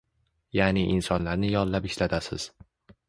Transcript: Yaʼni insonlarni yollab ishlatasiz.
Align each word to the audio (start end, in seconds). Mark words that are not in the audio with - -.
Yaʼni 0.59 0.85
insonlarni 0.93 1.53
yollab 1.57 1.87
ishlatasiz. 1.91 2.47